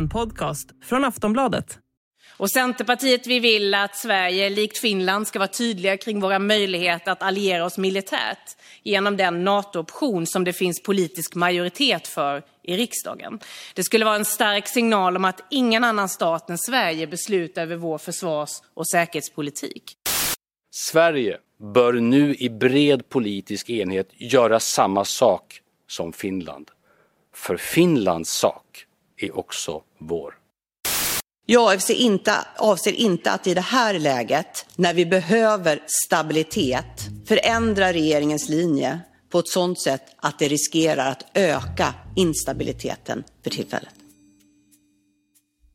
en 0.00 0.08
podcast 0.08 0.70
från 0.84 1.04
Aftonbladet. 1.04 1.78
Och 2.36 2.50
Centerpartiet 2.50 3.26
vi 3.26 3.40
vill 3.40 3.74
att 3.74 3.96
Sverige, 3.96 4.50
likt 4.50 4.78
Finland, 4.78 5.26
ska 5.26 5.38
vara 5.38 5.48
tydliga 5.48 5.96
kring 5.96 6.20
våra 6.20 6.38
möjligheter 6.38 7.12
att 7.12 7.22
alliera 7.22 7.64
oss 7.64 7.78
militärt 7.78 8.56
genom 8.82 9.16
den 9.16 9.44
NATO-option 9.44 10.26
som 10.26 10.44
det 10.44 10.52
finns 10.52 10.82
politisk 10.82 11.34
majoritet 11.34 12.08
för 12.08 12.42
i 12.62 12.76
riksdagen. 12.76 13.38
Det 13.74 13.84
skulle 13.84 14.04
vara 14.04 14.16
en 14.16 14.24
stark 14.24 14.68
signal 14.68 15.16
om 15.16 15.24
att 15.24 15.40
ingen 15.50 15.84
annan 15.84 16.08
stat 16.08 16.50
än 16.50 16.58
Sverige 16.58 17.06
beslutar 17.06 17.62
över 17.62 17.76
vår 17.76 17.98
försvars 17.98 18.50
och 18.74 18.88
säkerhetspolitik. 18.88 19.92
Sverige 20.70 21.38
bör 21.74 21.92
nu 21.92 22.34
i 22.34 22.50
bred 22.50 23.08
politisk 23.08 23.70
enhet 23.70 24.08
göra 24.12 24.60
samma 24.60 25.04
sak 25.04 25.60
som 25.88 26.12
Finland. 26.12 26.70
För 27.34 27.56
Finlands 27.56 28.30
sak 28.30 28.69
är 29.20 29.38
också 29.38 29.82
vår. 29.98 30.34
Jag 31.46 31.74
avser 31.74 31.94
inte, 31.94 32.32
avser 32.56 32.92
inte 32.92 33.30
att 33.30 33.46
i 33.46 33.54
det 33.54 33.60
här 33.60 33.98
läget, 33.98 34.66
när 34.76 34.94
vi 34.94 35.06
behöver 35.06 35.82
stabilitet, 36.06 37.08
förändra 37.26 37.92
regeringens 37.92 38.48
linje 38.48 39.00
på 39.30 39.38
ett 39.38 39.48
sådant 39.48 39.80
sätt 39.80 40.02
att 40.16 40.38
det 40.38 40.48
riskerar 40.48 41.10
att 41.10 41.24
öka 41.34 41.94
instabiliteten 42.16 43.24
för 43.42 43.50
tillfället. 43.50 43.94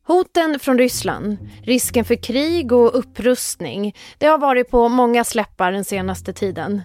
Hoten 0.06 0.58
från 0.58 0.78
Ryssland, 0.78 1.36
risken 1.62 2.04
för 2.04 2.14
krig 2.14 2.72
och 2.72 2.98
upprustning, 2.98 3.96
det 4.18 4.26
har 4.26 4.38
varit 4.38 4.70
på 4.70 4.88
många 4.88 5.24
släppar 5.24 5.72
den 5.72 5.84
senaste 5.84 6.32
tiden. 6.32 6.82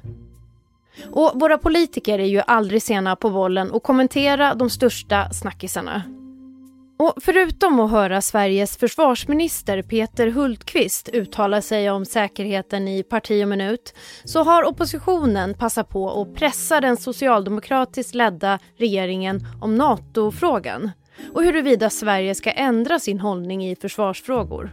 Och 1.11 1.31
våra 1.35 1.57
politiker 1.57 2.19
är 2.19 2.25
ju 2.25 2.41
aldrig 2.47 2.83
sena 2.83 3.15
på 3.15 3.29
bollen 3.29 3.71
och 3.71 3.83
kommentera 3.83 4.55
de 4.55 4.69
största 4.69 5.33
snackisarna. 5.33 6.20
Och 7.01 7.13
förutom 7.21 7.79
att 7.79 7.91
höra 7.91 8.21
Sveriges 8.21 8.77
försvarsminister 8.77 9.81
Peter 9.81 10.27
Hultqvist 10.27 11.09
uttala 11.09 11.61
sig 11.61 11.91
om 11.91 12.05
säkerheten 12.05 12.87
i 12.87 13.03
Parti 13.03 13.43
och 13.43 13.47
minut 13.47 13.93
så 14.23 14.43
har 14.43 14.63
oppositionen 14.63 15.53
passat 15.53 15.89
på 15.89 16.21
att 16.21 16.35
pressa 16.35 16.81
den 16.81 16.97
socialdemokratiskt 16.97 18.15
ledda 18.15 18.59
regeringen 18.77 19.47
om 19.61 19.75
NATO-frågan 19.75 20.91
och 21.33 21.43
huruvida 21.43 21.89
Sverige 21.89 22.35
ska 22.35 22.51
ändra 22.51 22.99
sin 22.99 23.19
hållning 23.19 23.65
i 23.65 23.75
försvarsfrågor. 23.75 24.71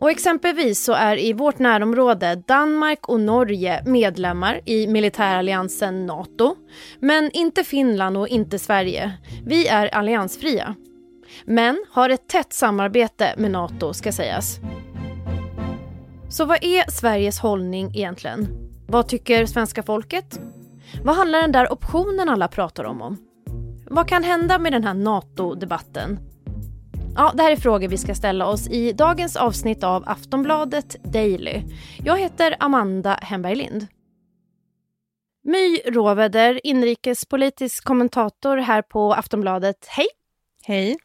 Och 0.00 0.10
exempelvis 0.10 0.84
så 0.84 0.92
är 0.92 1.16
i 1.16 1.32
vårt 1.32 1.58
närområde 1.58 2.42
Danmark 2.46 3.08
och 3.08 3.20
Norge 3.20 3.82
medlemmar 3.86 4.60
i 4.64 4.86
militäralliansen 4.86 6.06
Nato. 6.06 6.56
Men 7.00 7.30
inte 7.30 7.64
Finland 7.64 8.16
och 8.16 8.28
inte 8.28 8.58
Sverige. 8.58 9.12
Vi 9.46 9.66
är 9.66 9.94
alliansfria. 9.94 10.74
Men 11.44 11.84
har 11.90 12.10
ett 12.10 12.28
tätt 12.28 12.52
samarbete 12.52 13.34
med 13.36 13.50
Nato 13.50 13.94
ska 13.94 14.12
sägas. 14.12 14.58
Så 16.30 16.44
vad 16.44 16.64
är 16.64 16.90
Sveriges 16.90 17.38
hållning 17.38 17.90
egentligen? 17.94 18.48
Vad 18.86 19.08
tycker 19.08 19.46
svenska 19.46 19.82
folket? 19.82 20.40
Vad 21.04 21.16
handlar 21.16 21.40
den 21.40 21.52
där 21.52 21.72
optionen 21.72 22.28
alla 22.28 22.48
pratar 22.48 22.84
om 22.84 23.02
om? 23.02 23.16
Vad 23.86 24.08
kan 24.08 24.24
hända 24.24 24.58
med 24.58 24.72
den 24.72 24.84
här 24.84 24.94
NATO-debatten? 24.94 26.18
Ja, 27.20 27.32
det 27.34 27.42
här 27.42 27.52
är 27.52 27.56
frågor 27.56 27.88
vi 27.88 27.96
ska 27.96 28.14
ställa 28.14 28.46
oss 28.46 28.68
i 28.68 28.92
dagens 28.92 29.36
avsnitt 29.36 29.84
av 29.84 30.04
Aftonbladet 30.06 30.96
Daily. 31.04 31.62
Jag 32.04 32.18
heter 32.18 32.56
Amanda 32.60 33.18
Hemberg 33.22 33.54
Lind. 33.54 33.86
My 35.44 35.78
Råväder, 35.86 36.66
inrikespolitisk 36.66 37.84
kommentator 37.84 38.56
här 38.56 38.82
på 38.82 39.12
Aftonbladet. 39.12 39.86
Hej! 39.88 40.06
Hej! 40.64 40.96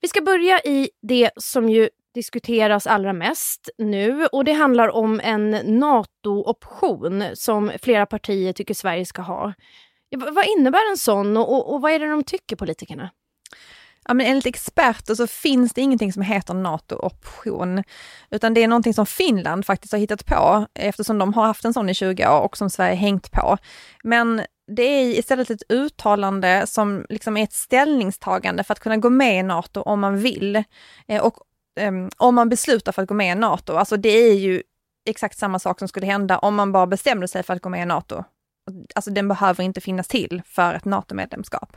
Vi 0.00 0.08
ska 0.08 0.22
börja 0.22 0.60
i 0.60 0.90
det 1.02 1.30
som 1.36 1.68
ju 1.68 1.88
diskuteras 2.14 2.86
allra 2.86 3.12
mest 3.12 3.68
nu 3.78 4.26
och 4.26 4.44
det 4.44 4.52
handlar 4.52 4.88
om 4.88 5.20
en 5.20 5.50
NATO-option 5.50 7.24
som 7.34 7.72
flera 7.82 8.06
partier 8.06 8.52
tycker 8.52 8.74
Sverige 8.74 9.06
ska 9.06 9.22
ha. 9.22 9.52
Vad 10.16 10.44
innebär 10.58 10.90
en 10.90 10.96
sån 10.96 11.36
och, 11.36 11.74
och 11.74 11.80
vad 11.80 11.92
är 11.92 11.98
det 11.98 12.10
de 12.10 12.24
tycker, 12.24 12.56
politikerna? 12.56 13.10
Ja, 14.08 14.14
men 14.14 14.26
enligt 14.26 14.46
experter 14.46 15.14
så 15.14 15.26
finns 15.26 15.72
det 15.72 15.80
ingenting 15.80 16.12
som 16.12 16.22
heter 16.22 16.54
NATO-option, 16.54 17.84
utan 18.30 18.54
det 18.54 18.62
är 18.62 18.68
någonting 18.68 18.94
som 18.94 19.06
Finland 19.06 19.66
faktiskt 19.66 19.92
har 19.92 19.98
hittat 19.98 20.26
på 20.26 20.66
eftersom 20.74 21.18
de 21.18 21.34
har 21.34 21.46
haft 21.46 21.64
en 21.64 21.74
sån 21.74 21.88
i 21.88 21.94
20 21.94 22.28
år 22.28 22.40
och 22.40 22.56
som 22.56 22.70
Sverige 22.70 22.94
hängt 22.94 23.30
på. 23.30 23.58
Men 24.04 24.42
det 24.76 24.82
är 24.82 25.18
istället 25.18 25.50
ett 25.50 25.62
uttalande 25.72 26.66
som 26.66 27.06
liksom 27.08 27.36
är 27.36 27.42
ett 27.42 27.52
ställningstagande 27.52 28.64
för 28.64 28.72
att 28.72 28.80
kunna 28.80 28.96
gå 28.96 29.10
med 29.10 29.38
i 29.38 29.42
NATO 29.42 29.80
om 29.80 30.00
man 30.00 30.18
vill. 30.18 30.64
Eh, 31.08 31.22
och 31.22 31.36
ehm, 31.80 32.10
om 32.16 32.34
man 32.34 32.48
beslutar 32.48 32.92
för 32.92 33.02
att 33.02 33.08
gå 33.08 33.14
med 33.14 33.32
i 33.36 33.40
NATO, 33.40 33.74
alltså 33.76 33.96
det 33.96 34.08
är 34.08 34.34
ju 34.34 34.62
exakt 35.08 35.38
samma 35.38 35.58
sak 35.58 35.78
som 35.78 35.88
skulle 35.88 36.06
hända 36.06 36.38
om 36.38 36.54
man 36.54 36.72
bara 36.72 36.86
bestämde 36.86 37.28
sig 37.28 37.42
för 37.42 37.54
att 37.54 37.62
gå 37.62 37.68
med 37.68 37.82
i 37.82 37.86
NATO. 37.86 38.24
Alltså 38.94 39.10
den 39.10 39.28
behöver 39.28 39.64
inte 39.64 39.80
finnas 39.80 40.08
till 40.08 40.42
för 40.46 40.74
ett 40.74 40.84
NATO-medlemskap. 40.84 41.76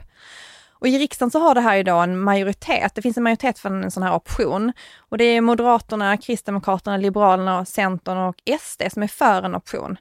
Och 0.82 0.88
i 0.88 0.98
riksdagen 0.98 1.30
så 1.30 1.38
har 1.38 1.54
det 1.54 1.60
här 1.60 1.76
idag 1.76 2.04
en 2.04 2.20
majoritet. 2.20 2.94
Det 2.94 3.02
finns 3.02 3.16
en 3.16 3.22
majoritet 3.22 3.58
för 3.58 3.70
en 3.70 3.90
sån 3.90 4.02
här 4.02 4.14
option. 4.14 4.72
Och 4.98 5.18
det 5.18 5.24
är 5.24 5.40
Moderaterna, 5.40 6.16
Kristdemokraterna, 6.16 6.96
Liberalerna, 6.96 7.64
Centern 7.64 8.18
och 8.18 8.36
SD 8.60 8.82
som 8.92 9.02
är 9.02 9.06
för 9.06 9.42
en 9.42 9.54
option. 9.54 9.96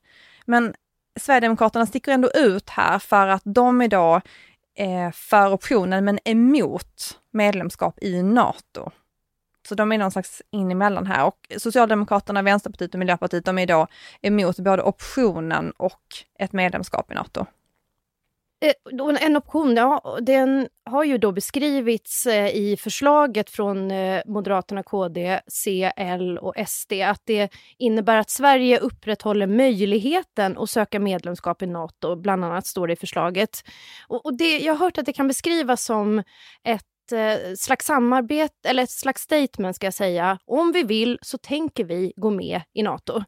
Men 0.45 0.73
Sverigedemokraterna 1.19 1.85
sticker 1.85 2.11
ändå 2.11 2.31
ut 2.33 2.69
här 2.69 2.99
för 2.99 3.27
att 3.27 3.41
de 3.45 3.81
idag 3.81 4.21
är 4.75 5.05
eh, 5.05 5.11
för 5.11 5.53
optionen 5.53 6.05
men 6.05 6.19
emot 6.25 7.19
medlemskap 7.31 8.03
i 8.03 8.23
NATO. 8.23 8.91
Så 9.67 9.75
de 9.75 9.91
är 9.91 9.97
någon 9.97 10.11
slags 10.11 10.41
in 10.51 10.71
emellan 10.71 11.07
här 11.07 11.25
och 11.25 11.51
Socialdemokraterna, 11.57 12.41
Vänsterpartiet 12.41 12.93
och 12.93 12.99
Miljöpartiet, 12.99 13.45
de 13.45 13.57
är 13.57 13.67
då 13.67 13.87
emot 14.21 14.59
både 14.59 14.83
optionen 14.83 15.71
och 15.71 16.01
ett 16.39 16.53
medlemskap 16.53 17.11
i 17.11 17.15
NATO. 17.15 17.45
Eh, 18.63 18.73
en 19.21 19.37
option, 19.37 19.75
ja, 19.75 20.17
den 20.21 20.67
har 20.85 21.03
ju 21.03 21.17
då 21.17 21.31
beskrivits 21.31 22.25
eh, 22.25 22.55
i 22.55 22.77
förslaget 22.77 23.49
från 23.49 23.91
eh, 23.91 24.21
Moderaterna, 24.25 24.83
KD, 24.83 25.39
C, 25.47 25.91
L 25.95 26.37
och 26.37 26.53
SD 26.67 26.93
att 26.93 27.21
det 27.23 27.49
innebär 27.77 28.17
att 28.17 28.29
Sverige 28.29 28.79
upprätthåller 28.79 29.47
möjligheten 29.47 30.57
att 30.57 30.69
söka 30.69 30.99
medlemskap 30.99 31.61
i 31.61 31.67
Nato, 31.67 32.15
bland 32.15 32.45
annat 32.45 32.67
står 32.67 32.87
det 32.87 32.93
i 32.93 32.95
förslaget. 32.95 33.63
Och, 34.07 34.37
det, 34.37 34.59
jag 34.59 34.73
har 34.73 34.79
hört 34.85 34.97
att 34.97 35.05
det 35.05 35.13
kan 35.13 35.27
beskrivas 35.27 35.83
som 35.83 36.23
ett 36.63 36.85
slags 37.57 37.85
samarbete, 37.85 38.69
eller 38.69 38.83
ett 38.83 38.91
slags 38.91 39.21
statement 39.21 39.75
ska 39.75 39.87
jag 39.87 39.93
säga. 39.93 40.39
Om 40.45 40.71
vi 40.71 40.83
vill 40.83 41.19
så 41.21 41.37
tänker 41.37 41.83
vi 41.83 42.13
gå 42.15 42.29
med 42.29 42.61
i 42.73 42.83
Nato. 42.83 43.23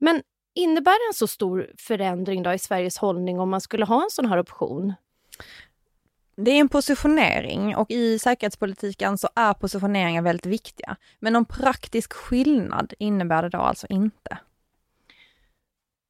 Men 0.00 0.22
Innebär 0.56 1.08
en 1.08 1.14
så 1.14 1.26
stor 1.26 1.70
förändring 1.78 2.42
då 2.42 2.52
i 2.52 2.58
Sveriges 2.58 2.98
hållning 2.98 3.40
om 3.40 3.50
man 3.50 3.60
skulle 3.60 3.84
ha 3.84 4.02
en 4.02 4.10
sån 4.10 4.26
här 4.26 4.38
option? 4.38 4.94
Det 6.36 6.50
är 6.50 6.60
en 6.60 6.68
positionering 6.68 7.76
och 7.76 7.90
i 7.90 8.18
säkerhetspolitiken 8.18 9.18
så 9.18 9.28
är 9.34 9.54
positioneringar 9.54 10.22
väldigt 10.22 10.46
viktiga. 10.46 10.96
Men 11.20 11.32
någon 11.32 11.44
praktisk 11.44 12.12
skillnad 12.12 12.94
innebär 12.98 13.42
det 13.42 13.48
då 13.48 13.58
alltså 13.58 13.86
inte. 13.90 14.38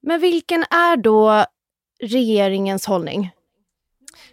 Men 0.03 0.21
vilken 0.21 0.63
är 0.63 0.97
då 0.97 1.45
regeringens 2.01 2.87
hållning? 2.87 3.31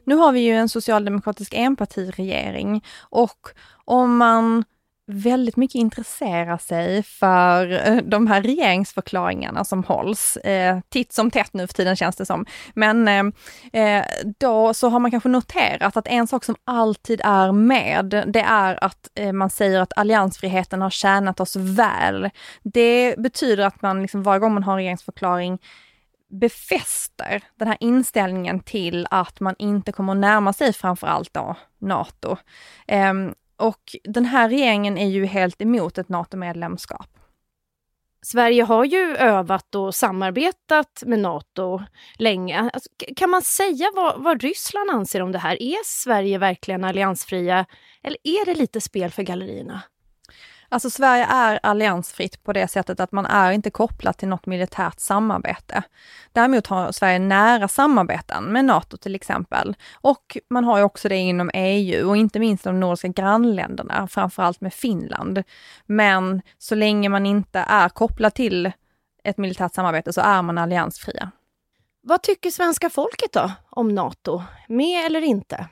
Nu 0.03 0.15
har 0.15 0.31
vi 0.31 0.39
ju 0.39 0.53
en 0.53 0.69
socialdemokratisk 0.69 1.53
enpartiregering 1.53 2.85
och 2.99 3.49
om 3.85 4.17
man 4.17 4.63
väldigt 5.05 5.57
mycket 5.57 5.75
intresserar 5.75 6.57
sig 6.57 7.03
för 7.03 7.87
eh, 7.87 7.97
de 7.97 8.27
här 8.27 8.41
regeringsförklaringarna 8.41 9.63
som 9.63 9.83
hålls. 9.83 10.37
Eh, 10.37 10.79
titt 10.89 11.13
som 11.13 11.31
tätt 11.31 11.53
nu 11.53 11.67
för 11.67 11.73
tiden 11.73 11.95
känns 11.95 12.15
det 12.15 12.25
som. 12.25 12.45
Men 12.73 13.07
eh, 13.07 13.23
eh, 13.83 14.05
då 14.39 14.73
så 14.73 14.89
har 14.89 14.99
man 14.99 15.11
kanske 15.11 15.29
noterat 15.29 15.97
att 15.97 16.07
en 16.07 16.27
sak 16.27 16.43
som 16.43 16.55
alltid 16.63 17.21
är 17.23 17.51
med, 17.51 18.23
det 18.27 18.41
är 18.41 18.83
att 18.83 19.09
eh, 19.15 19.33
man 19.33 19.49
säger 19.49 19.79
att 19.79 19.97
alliansfriheten 19.97 20.81
har 20.81 20.89
tjänat 20.89 21.39
oss 21.39 21.55
väl. 21.55 22.29
Det 22.63 23.15
betyder 23.17 23.65
att 23.65 23.81
man 23.81 24.01
liksom 24.01 24.23
varje 24.23 24.39
gång 24.39 24.53
man 24.53 24.63
har 24.63 24.73
en 24.73 24.77
regeringsförklaring 24.77 25.59
befäster 26.29 27.43
den 27.55 27.67
här 27.67 27.77
inställningen 27.79 28.59
till 28.59 29.07
att 29.09 29.39
man 29.39 29.55
inte 29.59 29.91
kommer 29.91 30.15
närma 30.15 30.53
sig 30.53 30.73
framförallt 30.73 31.33
då 31.33 31.55
NATO. 31.79 32.37
Um, 32.87 33.33
och 33.57 33.95
den 34.03 34.25
här 34.25 34.49
regeringen 34.49 34.97
är 34.97 35.09
ju 35.09 35.25
helt 35.25 35.61
emot 35.61 35.97
ett 35.97 36.09
NATO-medlemskap. 36.09 37.07
Sverige 38.25 38.63
har 38.63 38.85
ju 38.85 39.15
övat 39.15 39.75
och 39.75 39.95
samarbetat 39.95 41.03
med 41.05 41.19
Nato 41.19 41.81
länge. 42.17 42.69
Alltså, 42.73 42.89
kan 43.15 43.29
man 43.29 43.41
säga 43.41 43.91
vad, 43.95 44.23
vad, 44.23 44.41
Ryssland 44.41 44.89
anser 44.89 45.21
om 45.21 45.31
det 45.31 45.39
här? 45.39 45.63
Är 45.63 45.85
Sverige 45.85 46.37
verkligen 46.37 46.83
alliansfria 46.83 47.65
eller 48.03 48.17
är 48.23 48.45
det 48.45 48.55
lite 48.55 48.81
spel 48.81 49.11
för 49.11 49.23
gallerierna? 49.23 49.81
Alltså 50.73 50.89
Sverige 50.89 51.25
är 51.25 51.59
alliansfritt 51.63 52.43
på 52.43 52.53
det 52.53 52.67
sättet 52.67 52.99
att 52.99 53.11
man 53.11 53.25
är 53.25 53.51
inte 53.51 53.69
kopplad 53.69 54.17
till 54.17 54.27
något 54.27 54.45
militärt 54.45 54.99
samarbete. 54.99 55.83
Däremot 56.31 56.67
har 56.67 56.91
Sverige 56.91 57.19
nära 57.19 57.67
samarbeten 57.67 58.43
med 58.43 58.65
NATO 58.65 58.97
till 58.97 59.15
exempel. 59.15 59.75
Och 60.01 60.37
man 60.49 60.63
har 60.63 60.77
ju 60.77 60.83
också 60.83 61.09
det 61.09 61.15
inom 61.15 61.51
EU 61.53 62.09
och 62.09 62.17
inte 62.17 62.39
minst 62.39 62.63
de 62.63 62.79
nordiska 62.79 63.07
grannländerna, 63.07 64.07
framförallt 64.07 64.61
med 64.61 64.73
Finland. 64.73 65.43
Men 65.85 66.41
så 66.57 66.75
länge 66.75 67.09
man 67.09 67.25
inte 67.25 67.59
är 67.59 67.89
kopplad 67.89 68.33
till 68.33 68.71
ett 69.23 69.37
militärt 69.37 69.73
samarbete 69.73 70.13
så 70.13 70.21
är 70.21 70.41
man 70.41 70.57
alliansfria. 70.57 71.31
Vad 72.01 72.21
tycker 72.21 72.49
svenska 72.49 72.89
folket 72.89 73.33
då 73.33 73.51
om 73.69 73.95
NATO? 73.95 74.43
Med 74.67 75.05
eller 75.05 75.21
inte? 75.21 75.67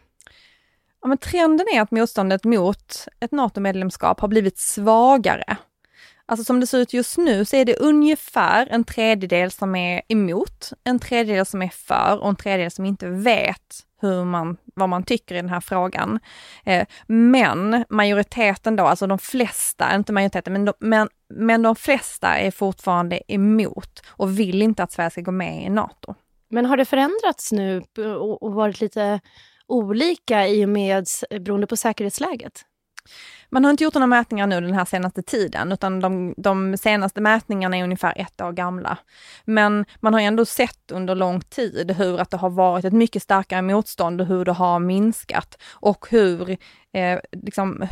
Ja, 1.01 1.07
men 1.07 1.17
trenden 1.17 1.65
är 1.73 1.81
att 1.81 1.91
motståndet 1.91 2.43
mot 2.43 3.07
ett 3.19 3.31
NATO-medlemskap 3.31 4.19
har 4.19 4.27
blivit 4.27 4.57
svagare. 4.57 5.57
Alltså 6.25 6.43
som 6.43 6.59
det 6.59 6.67
ser 6.67 6.77
ut 6.77 6.93
just 6.93 7.17
nu 7.17 7.45
så 7.45 7.55
är 7.55 7.65
det 7.65 7.75
ungefär 7.75 8.67
en 8.71 8.83
tredjedel 8.83 9.51
som 9.51 9.75
är 9.75 10.01
emot, 10.07 10.73
en 10.83 10.99
tredjedel 10.99 11.45
som 11.45 11.61
är 11.61 11.69
för 11.69 12.19
och 12.21 12.29
en 12.29 12.35
tredjedel 12.35 12.71
som 12.71 12.85
inte 12.85 13.07
vet 13.07 13.85
hur 14.01 14.25
man, 14.25 14.57
vad 14.75 14.89
man 14.89 15.03
tycker 15.03 15.35
i 15.35 15.37
den 15.37 15.49
här 15.49 15.59
frågan. 15.59 16.19
Eh, 16.65 16.87
men 17.07 17.85
majoriteten 17.89 18.75
då, 18.75 18.83
alltså 18.83 19.07
de 19.07 19.17
flesta, 19.17 19.95
inte 19.95 20.13
majoriteten, 20.13 20.53
men 20.53 20.65
de, 20.65 20.73
men, 20.79 21.09
men 21.29 21.61
de 21.61 21.75
flesta 21.75 22.37
är 22.37 22.51
fortfarande 22.51 23.21
emot 23.27 24.03
och 24.07 24.39
vill 24.39 24.61
inte 24.61 24.83
att 24.83 24.91
Sverige 24.91 25.09
ska 25.09 25.21
gå 25.21 25.31
med 25.31 25.65
i 25.65 25.69
NATO. 25.69 26.15
Men 26.49 26.65
har 26.65 26.77
det 26.77 26.85
förändrats 26.85 27.51
nu 27.51 27.83
och 28.39 28.53
varit 28.53 28.81
lite 28.81 29.19
olika 29.71 30.47
i 30.47 30.65
och 30.65 30.69
med, 30.69 31.07
eh, 31.29 31.39
beroende 31.39 31.67
på 31.67 31.77
säkerhetsläget? 31.77 32.65
Man 33.49 33.63
har 33.63 33.71
inte 33.71 33.83
gjort 33.83 33.93
några 33.93 34.07
mätningar 34.07 34.47
nu 34.47 34.61
den 34.61 34.73
här 34.73 34.85
senaste 34.85 35.23
tiden, 35.23 35.71
utan 35.71 35.99
de, 35.99 36.33
de, 36.37 36.77
senaste 36.77 37.21
mätningarna 37.21 37.77
är 37.77 37.83
ungefär 37.83 38.13
ett 38.15 38.41
år 38.41 38.51
gamla. 38.51 38.97
Men 39.45 39.85
man 39.99 40.13
har 40.13 40.21
ändå 40.21 40.45
sett 40.45 40.91
under 40.91 41.15
lång 41.15 41.41
tid 41.41 41.91
hur 41.91 42.19
att 42.19 42.29
det 42.29 42.37
har 42.37 42.49
varit 42.49 42.85
ett 42.85 42.93
mycket 42.93 43.23
starkare 43.23 43.61
motstånd 43.61 44.21
och 44.21 44.27
hur 44.27 44.45
det 44.45 44.51
har 44.51 44.79
minskat 44.79 45.57
och 45.71 46.07
hur, 46.09 46.49
eh, 46.93 47.19
liksom, 47.31 47.87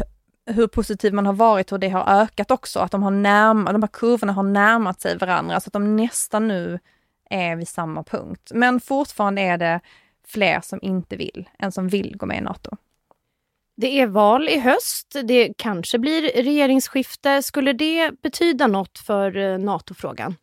hur 0.45 0.67
positiv 0.67 1.13
man 1.13 1.25
har 1.25 1.33
varit, 1.33 1.71
hur 1.71 1.77
det 1.77 1.89
har 1.89 2.21
ökat 2.21 2.51
också, 2.51 2.79
att 2.79 2.91
de, 2.91 3.03
har 3.03 3.11
närma, 3.11 3.71
de 3.71 3.83
här 3.83 3.89
kurvorna 3.93 4.33
har 4.33 4.43
närmat 4.43 5.01
sig 5.01 5.17
varandra, 5.17 5.59
så 5.59 5.69
att 5.69 5.73
de 5.73 5.95
nästan 5.95 6.47
nu 6.47 6.79
är 7.29 7.55
vid 7.55 7.67
samma 7.67 8.03
punkt. 8.03 8.51
Men 8.53 8.79
fortfarande 8.79 9.41
är 9.41 9.57
det 9.57 9.79
fler 10.29 10.61
som 10.61 10.79
inte 10.81 11.15
vill 11.15 11.49
än 11.59 11.71
som 11.71 11.87
vill 11.87 12.17
gå 12.17 12.25
med 12.25 12.37
i 12.37 12.41
NATO. 12.41 12.77
Det 13.77 13.99
är 13.99 14.07
val 14.07 14.49
i 14.49 14.59
höst. 14.59 15.15
Det 15.23 15.53
kanske 15.57 15.99
blir 15.99 16.21
regeringsskifte. 16.43 17.43
Skulle 17.43 17.73
det 17.73 18.21
betyda 18.21 18.67
något 18.67 18.99
för 18.99 19.37
eh, 19.37 19.59
NATO-frågan? 19.59 20.35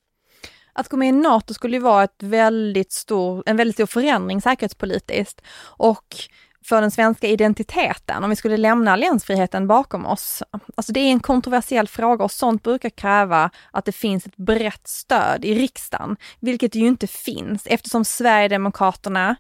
Att 0.72 0.88
gå 0.88 0.96
med 0.96 1.08
i 1.08 1.12
NATO 1.12 1.54
skulle 1.54 1.76
ju 1.76 1.82
vara 1.82 2.04
ett 2.04 2.22
väldigt 2.22 2.92
stor, 2.92 3.42
en 3.46 3.56
väldigt 3.56 3.76
stor 3.76 3.86
förändring 3.86 4.42
säkerhetspolitiskt 4.42 5.40
och 5.60 6.16
för 6.64 6.80
den 6.80 6.90
svenska 6.90 7.26
identiteten, 7.26 8.24
om 8.24 8.30
vi 8.30 8.36
skulle 8.36 8.56
lämna 8.56 8.92
alliansfriheten 8.92 9.66
bakom 9.66 10.06
oss. 10.06 10.42
Alltså 10.74 10.92
det 10.92 11.00
är 11.00 11.10
en 11.10 11.20
kontroversiell 11.20 11.88
fråga 11.88 12.24
och 12.24 12.32
sånt 12.32 12.62
brukar 12.62 12.90
kräva 12.90 13.50
att 13.70 13.84
det 13.84 13.92
finns 13.92 14.26
ett 14.26 14.36
brett 14.36 14.88
stöd 14.88 15.44
i 15.44 15.54
riksdagen, 15.54 16.16
vilket 16.40 16.74
ju 16.74 16.86
inte 16.86 17.06
finns 17.06 17.66
eftersom 17.66 18.04
Sverigedemokraterna 18.04 19.36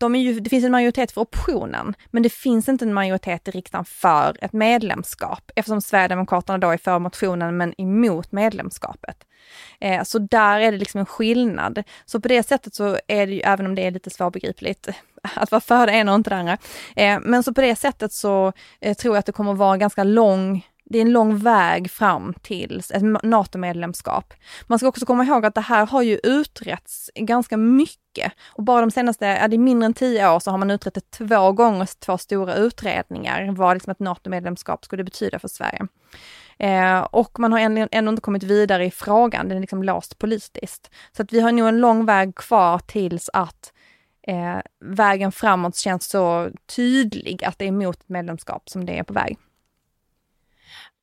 de 0.00 0.14
är 0.14 0.20
ju, 0.20 0.40
det 0.40 0.50
finns 0.50 0.64
en 0.64 0.72
majoritet 0.72 1.12
för 1.12 1.20
optionen, 1.20 1.94
men 2.10 2.22
det 2.22 2.32
finns 2.32 2.68
inte 2.68 2.84
en 2.84 2.94
majoritet 2.94 3.48
i 3.48 3.50
riksdagen 3.50 3.84
för 3.84 4.36
ett 4.40 4.52
medlemskap 4.52 5.50
eftersom 5.56 5.80
Sverigedemokraterna 5.80 6.58
då 6.58 6.70
är 6.70 6.76
för 6.76 6.98
motionen 6.98 7.56
men 7.56 7.80
emot 7.80 8.32
medlemskapet. 8.32 9.16
Eh, 9.80 10.02
så 10.02 10.18
där 10.18 10.60
är 10.60 10.72
det 10.72 10.78
liksom 10.78 11.00
en 11.00 11.06
skillnad. 11.06 11.82
Så 12.04 12.20
på 12.20 12.28
det 12.28 12.42
sättet 12.42 12.74
så 12.74 12.98
är 13.06 13.26
det 13.26 13.32
ju, 13.32 13.40
även 13.40 13.66
om 13.66 13.74
det 13.74 13.86
är 13.86 13.90
lite 13.90 14.10
svårbegripligt, 14.10 14.88
att 15.34 15.50
vara 15.50 15.60
för 15.60 15.86
det 15.86 15.92
ena 15.92 16.12
och 16.12 16.16
inte 16.16 16.30
det 16.30 16.36
andra. 16.36 16.58
Eh, 16.96 17.18
men 17.22 17.42
så 17.42 17.54
på 17.54 17.60
det 17.60 17.76
sättet 17.76 18.12
så 18.12 18.52
eh, 18.80 18.96
tror 18.96 19.14
jag 19.14 19.18
att 19.18 19.26
det 19.26 19.32
kommer 19.32 19.54
vara 19.54 19.76
ganska 19.76 20.04
lång 20.04 20.66
det 20.90 20.98
är 20.98 21.02
en 21.02 21.12
lång 21.12 21.36
väg 21.36 21.90
fram 21.90 22.34
till 22.42 22.82
ett 22.94 23.22
NATO-medlemskap. 23.22 24.34
Man 24.66 24.78
ska 24.78 24.88
också 24.88 25.06
komma 25.06 25.24
ihåg 25.24 25.46
att 25.46 25.54
det 25.54 25.60
här 25.60 25.86
har 25.86 26.02
ju 26.02 26.20
utretts 26.22 27.10
ganska 27.14 27.56
mycket 27.56 28.32
och 28.52 28.62
bara 28.64 28.80
de 28.80 28.90
senaste, 28.90 29.26
ja 29.26 29.48
det 29.48 29.56
är 29.56 29.58
mindre 29.58 29.86
än 29.86 29.94
tio 29.94 30.30
år 30.30 30.40
så 30.40 30.50
har 30.50 30.58
man 30.58 30.70
utrett 30.70 30.94
det 30.94 31.10
två 31.10 31.52
gånger, 31.52 31.88
två 32.00 32.18
stora 32.18 32.54
utredningar, 32.54 33.52
vad 33.52 33.76
liksom 33.76 33.90
ett 33.90 34.00
NATO-medlemskap 34.00 34.84
skulle 34.84 35.04
betyda 35.04 35.38
för 35.38 35.48
Sverige. 35.48 35.86
Eh, 36.58 37.00
och 37.00 37.38
man 37.38 37.52
har 37.52 37.58
ännu, 37.58 37.88
ännu 37.92 38.10
inte 38.10 38.22
kommit 38.22 38.42
vidare 38.42 38.84
i 38.86 38.90
frågan, 38.90 39.48
den 39.48 39.56
är 39.56 39.60
liksom 39.60 39.82
låst 39.82 40.18
politiskt. 40.18 40.90
Så 41.16 41.22
att 41.22 41.32
vi 41.32 41.40
har 41.40 41.52
nog 41.52 41.68
en 41.68 41.80
lång 41.80 42.06
väg 42.06 42.34
kvar 42.34 42.78
tills 42.78 43.30
att 43.32 43.72
eh, 44.26 44.58
vägen 44.80 45.32
framåt 45.32 45.76
känns 45.76 46.08
så 46.08 46.50
tydlig 46.76 47.44
att 47.44 47.58
det 47.58 47.68
är 47.68 47.72
mot 47.72 48.00
ett 48.00 48.08
medlemskap 48.08 48.68
som 48.68 48.86
det 48.86 48.98
är 48.98 49.02
på 49.02 49.12
väg. 49.12 49.38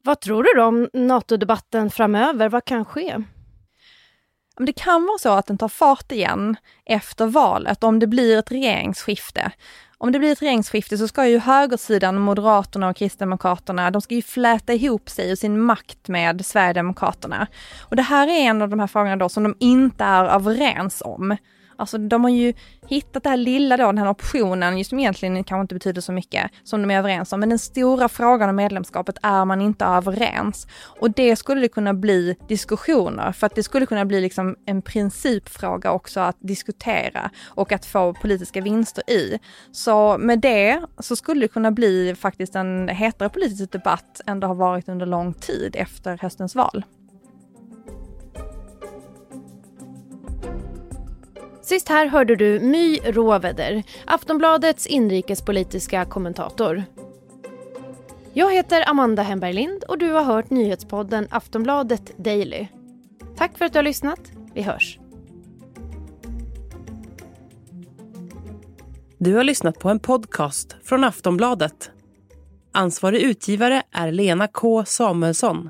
Vad 0.04 0.20
tror 0.20 0.44
du 0.44 0.50
då 0.56 0.64
om 0.64 0.90
NATO-debatten 0.94 1.92
framöver? 1.92 2.50
Vad 2.50 2.66
kan 2.66 2.86
ske? 2.86 3.18
Det 4.60 4.74
kan 4.74 5.06
vara 5.06 5.18
så 5.18 5.30
att 5.30 5.46
den 5.46 5.58
tar 5.58 5.68
fart 5.68 6.12
igen 6.12 6.56
efter 6.86 7.28
valet, 7.28 7.84
om 7.84 8.00
det 8.00 8.08
blir 8.08 8.38
ett 8.38 8.52
regeringsskifte. 8.52 9.52
Om 9.98 10.12
det 10.12 10.20
blir 10.20 10.32
ett 10.32 10.42
regeringsskifte 10.42 10.98
så 10.98 11.08
ska 11.08 11.28
ju 11.28 11.40
högersidan, 11.40 12.20
Moderaterna 12.20 12.90
och 12.90 12.96
Kristdemokraterna, 12.96 13.92
de 13.92 14.02
ska 14.02 14.16
ju 14.16 14.22
fläta 14.22 14.74
ihop 14.74 15.10
sig 15.10 15.32
och 15.32 15.38
sin 15.38 15.62
makt 15.62 16.08
med 16.08 16.46
Sverigedemokraterna. 16.46 17.48
Och 17.82 17.96
det 17.96 18.02
här 18.02 18.28
är 18.28 18.40
en 18.40 18.62
av 18.62 18.70
de 18.70 18.80
här 18.80 18.88
frågorna 18.88 19.16
då 19.16 19.30
som 19.30 19.44
de 19.44 19.56
inte 19.60 20.04
är 20.04 20.26
överens 20.26 21.02
om. 21.06 21.38
Alltså 21.78 21.98
de 21.98 22.24
har 22.24 22.32
ju 22.32 22.54
hittat 22.88 23.24
det 23.24 23.30
här 23.30 23.38
lilla 23.38 23.78
då, 23.78 23.86
den 23.86 23.98
här 23.98 24.10
optionen, 24.10 24.78
just 24.78 24.90
som 24.90 25.00
egentligen 25.00 25.44
kanske 25.44 25.62
inte 25.62 25.76
betyder 25.76 26.02
så 26.02 26.12
mycket, 26.12 26.52
som 26.64 26.82
de 26.82 26.92
är 26.92 27.00
överens 27.00 27.34
om. 27.34 27.40
Men 27.40 27.50
den 27.50 27.60
stora 27.60 28.10
frågan 28.10 28.50
om 28.50 28.56
medlemskapet 28.56 29.18
är 29.24 29.46
man 29.46 29.62
inte 29.62 29.86
överens. 29.86 30.68
Och 31.00 31.12
det 31.12 31.36
skulle 31.36 31.62
det 31.62 31.68
kunna 31.68 31.94
bli 31.94 32.36
diskussioner, 32.48 33.32
för 33.32 33.48
att 33.48 33.56
det 33.56 33.64
skulle 33.64 33.86
kunna 33.86 34.06
bli 34.06 34.22
liksom 34.22 34.56
en 34.66 34.82
principfråga 34.82 35.92
också 35.92 36.20
att 36.20 36.38
diskutera 36.40 37.30
och 37.46 37.72
att 37.72 37.86
få 37.86 38.14
politiska 38.14 38.62
vinster 38.62 39.10
i. 39.10 39.40
Så 39.72 40.18
med 40.18 40.40
det 40.40 40.82
så 41.00 41.16
skulle 41.16 41.42
det 41.42 41.48
kunna 41.48 41.72
bli 41.72 42.16
faktiskt 42.16 42.56
en 42.56 42.90
hetare 42.90 43.30
politisk 43.30 43.72
debatt 43.72 44.22
än 44.28 44.40
det 44.40 44.48
har 44.48 44.56
varit 44.56 44.90
under 44.90 45.06
lång 45.06 45.34
tid 45.34 45.76
efter 45.76 46.18
höstens 46.18 46.56
val. 46.56 46.84
Sist 51.78 51.90
här 51.90 52.08
hörde 52.08 52.36
du 52.36 52.60
My 52.60 52.98
Råveder, 52.98 53.84
Aftonbladets 54.06 54.88
inrikespolitiska 54.88 56.06
kommentator. 56.06 56.84
Jag 58.34 58.54
heter 58.54 58.90
Amanda 58.90 59.24
Hemberg 59.24 59.54
Lind 59.54 59.84
och 59.84 59.98
du 59.98 60.12
har 60.12 60.24
hört 60.24 60.50
nyhetspodden 60.50 61.28
Aftonbladet 61.30 62.18
Daily. 62.18 62.68
Tack 63.36 63.58
för 63.58 63.66
att 63.66 63.74
du 63.74 63.80
har 63.80 63.84
lyssnat. 63.84 64.20
Vi 64.54 64.62
hörs. 64.62 65.00
Du 69.18 69.36
har 69.36 69.44
lyssnat 69.44 69.80
på 69.80 69.90
en 69.90 70.00
podcast 70.00 70.76
från 70.84 71.04
Aftonbladet. 71.04 71.92
Ansvarig 72.72 73.22
utgivare 73.22 73.84
är 73.92 74.12
Lena 74.12 74.48
K 74.48 74.86
Samuelsson. 74.86 75.70